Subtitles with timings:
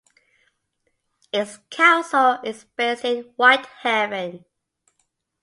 [1.31, 4.45] Its council is based in Whitehaven.